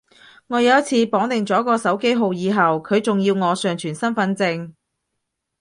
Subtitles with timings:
[0.47, 4.73] 我有一次綁定咗個手機號以後，佢仲要我上傳身份證